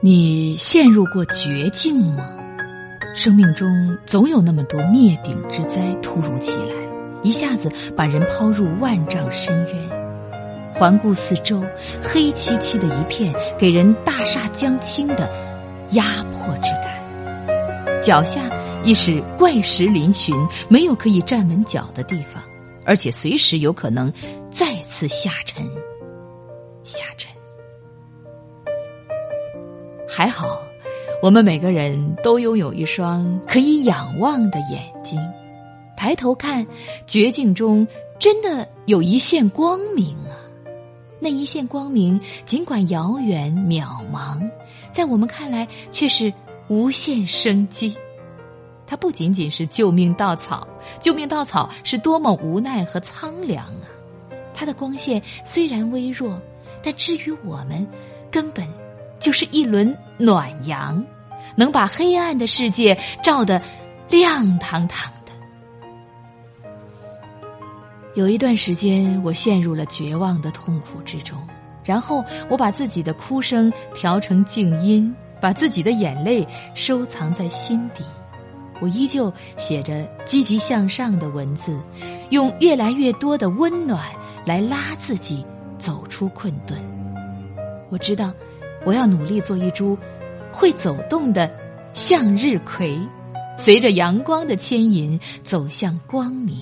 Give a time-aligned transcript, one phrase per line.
[0.00, 2.30] 你陷入过绝境吗？
[3.16, 6.74] 生命中总有那么多灭顶之灾突如其来，
[7.24, 10.72] 一下子把人抛入万丈深渊。
[10.72, 11.60] 环顾四周，
[12.00, 15.28] 黑漆漆的一片，给人大厦将倾的
[15.90, 18.00] 压迫之感。
[18.00, 18.40] 脚下
[18.84, 20.32] 亦是怪石嶙峋，
[20.68, 22.40] 没有可以站稳脚的地方，
[22.84, 24.12] 而且随时有可能
[24.48, 25.66] 再次下沉。
[26.84, 27.32] 下沉。
[30.18, 30.60] 还好，
[31.22, 35.16] 我们每个人都拥有一双可以仰望的眼睛，
[35.96, 36.66] 抬头看，
[37.06, 37.86] 绝境中
[38.18, 40.34] 真的有一线光明啊！
[41.20, 44.40] 那一线光明，尽管遥远渺茫，
[44.90, 46.34] 在我们看来却是
[46.66, 47.96] 无限生机。
[48.88, 50.66] 它不仅仅是救命稻草，
[50.98, 53.86] 救命稻草是多么无奈和苍凉啊！
[54.52, 56.42] 它的光线虽然微弱，
[56.82, 57.86] 但至于我们，
[58.32, 58.66] 根本。
[59.28, 61.04] 就是一轮暖阳，
[61.54, 63.60] 能把黑暗的世界照得
[64.08, 65.32] 亮堂堂的。
[68.14, 71.36] 有一段时间，我陷入了绝望的痛苦之中，
[71.84, 78.02] 然后我把自己的哭声调成静音，把自己的眼泪收藏在心底。
[78.80, 81.78] 我依旧写着积极向上的文字，
[82.30, 84.08] 用越来越多的温暖
[84.46, 85.44] 来拉自己
[85.78, 86.80] 走出困顿。
[87.90, 88.32] 我知道。
[88.88, 89.98] 我要努力做一株
[90.50, 91.50] 会走动的
[91.92, 92.98] 向日葵，
[93.58, 96.56] 随着阳光的牵引走向光明。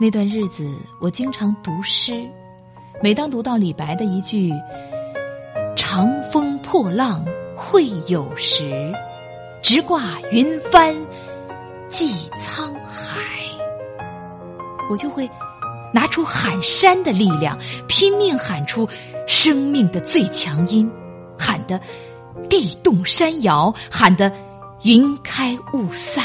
[0.00, 0.66] 那段日子，
[1.02, 2.26] 我经常读诗，
[3.02, 4.50] 每当读到李白的一句
[5.76, 7.22] “长风破浪
[7.54, 8.90] 会有时，
[9.62, 10.96] 直挂云帆
[11.88, 12.08] 济
[12.40, 13.20] 沧海”，
[14.90, 15.28] 我就会
[15.92, 18.88] 拿出喊山的力量，拼命喊出。
[19.30, 20.90] 生命的最强音，
[21.38, 21.78] 喊得
[22.48, 24.32] 地动山摇，喊得
[24.84, 26.24] 云开雾散。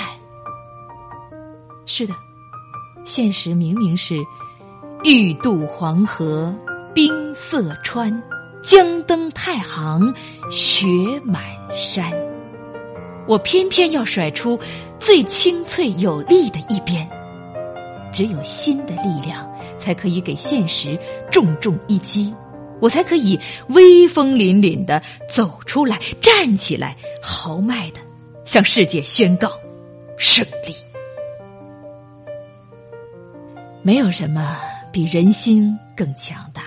[1.86, 2.14] 是的，
[3.04, 4.16] 现实明明是
[5.04, 6.56] 欲渡黄河
[6.96, 8.24] 冰塞川，
[8.64, 10.14] 将登太行
[10.50, 10.88] 雪
[11.26, 11.44] 满
[11.76, 12.10] 山。
[13.28, 14.58] 我偏偏要甩出
[14.98, 17.06] 最清脆有力的一边。
[18.14, 19.46] 只有心的力量，
[19.84, 20.98] 才可以给现实
[21.30, 22.34] 重重一击。
[22.80, 28.00] 我才可以威风凛凛的走出来，站起来，豪迈的
[28.46, 29.50] 向世界宣告
[30.18, 30.74] 胜利。
[33.82, 34.58] 没有什么
[34.92, 36.64] 比人心更强大。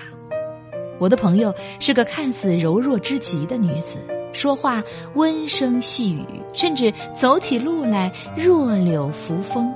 [0.99, 3.95] 我的朋友是个看似柔弱之极的女子，
[4.33, 4.83] 说话
[5.15, 9.71] 温声细语，甚至走起路来弱柳扶风。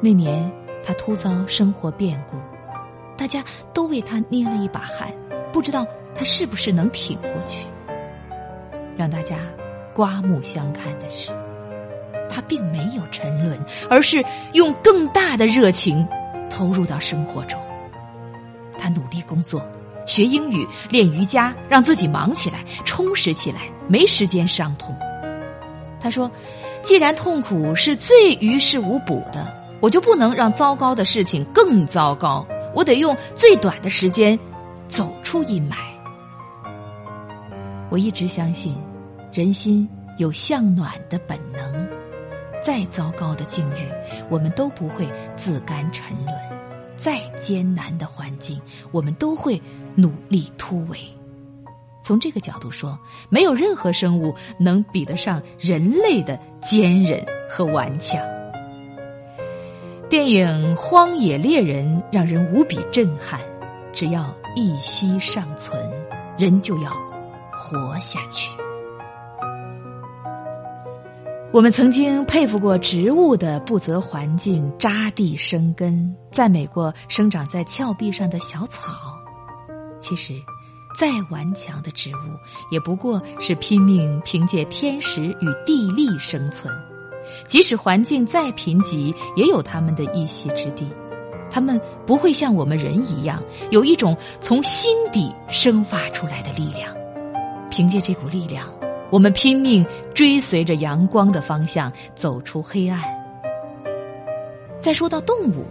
[0.00, 0.48] 那年
[0.84, 2.36] 她突遭生活变故，
[3.16, 5.12] 大家都为他捏了一把汗。
[5.52, 7.66] 不知道他是不是能挺过去。
[8.96, 9.36] 让大家
[9.94, 11.30] 刮目相看的是，
[12.28, 16.06] 他并没有沉沦，而是用更大的热情
[16.50, 17.58] 投入到生活中。
[18.78, 19.66] 他努力工作，
[20.06, 24.94] 学英语，练瑜伽，让自己忙起来，充实起来，没时间伤痛。
[25.98, 26.30] 他说
[26.82, 29.46] ：“既然痛苦是最于事无补的，
[29.80, 32.46] 我就不能让糟糕的事情更糟糕，
[32.76, 34.38] 我得用最短的时间。”
[34.88, 35.74] 走出阴霾，
[37.90, 38.72] 我一直相信，
[39.32, 41.88] 人心有向暖的本能。
[42.62, 43.88] 再糟糕的境遇，
[44.30, 46.32] 我们都不会自甘沉沦；
[46.96, 48.60] 再艰难的环境，
[48.92, 49.60] 我们都会
[49.96, 51.00] 努力突围。
[52.04, 52.96] 从这个角度说，
[53.28, 57.20] 没有任何生物能比得上人类的坚韧
[57.50, 58.24] 和顽强。
[60.08, 60.46] 电影
[60.76, 63.40] 《荒野猎人》让人无比震撼。
[63.92, 65.76] 只要一息尚存，
[66.38, 66.92] 人就要
[67.52, 68.48] 活下去。
[71.50, 78.92] 我们曾经佩服过植物的不择环境扎地生根，赞美过生长在峭壁上的小草。
[79.98, 80.34] 其实，
[80.96, 82.20] 再顽强的植物，
[82.70, 86.72] 也不过是拼命凭借天时与地利生存。
[87.46, 90.88] 即使环境再贫瘠，也有他们的一席之地。
[91.50, 96.92] 他们不会像我们人一样，有一种从心底生发出来的力量。
[97.70, 98.66] 凭借这股力量，
[99.10, 103.00] 我们拼命追随着阳光的方向，走出黑暗。
[104.80, 105.64] 再说到动物，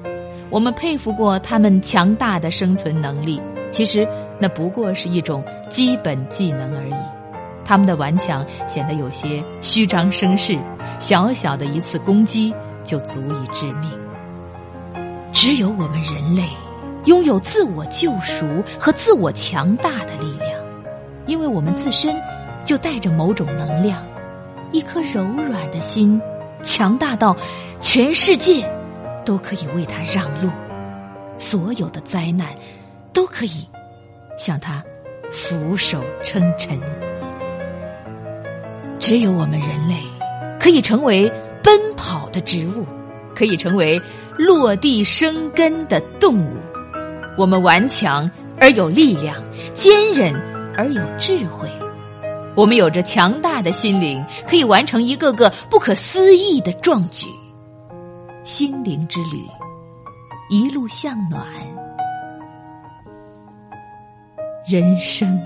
[0.50, 4.08] 我们佩服过它们强大的生存能力，其实
[4.40, 6.94] 那不过是一种基本技能而已。
[7.64, 10.58] 它们的顽强显得有些虚张声势，
[11.00, 12.54] 小小的一次攻击
[12.84, 13.92] 就足以致命。
[15.32, 16.48] 只有我们人类
[17.06, 18.46] 拥有自我救赎
[18.80, 20.50] 和自我强大的力量，
[21.28, 22.16] 因为我们自身
[22.64, 24.02] 就带着某种能量，
[24.72, 26.20] 一颗柔软的心，
[26.64, 27.36] 强大到
[27.80, 28.68] 全世界
[29.24, 30.50] 都可以为它让路，
[31.38, 32.48] 所有的灾难
[33.14, 33.68] 都可以
[34.38, 34.84] 向它
[35.32, 36.80] 俯首称臣。
[38.98, 39.98] 只有我们人类
[40.60, 41.32] 可以成为
[41.64, 42.86] 奔跑的植物，
[43.36, 44.02] 可以成为
[44.38, 46.58] 落地生根的动物。
[47.38, 48.30] 我们顽强
[48.60, 49.36] 而有力量，
[49.74, 50.34] 坚韧
[50.76, 51.70] 而有智慧。
[52.56, 57.28] 我们有着强大的心灵，可以完成一个个不可思议的壮举。
[58.46, 59.46] 心灵之旅，
[60.50, 61.46] 一路向暖。
[64.66, 65.38] 人生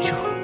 [0.00, 0.43] 如。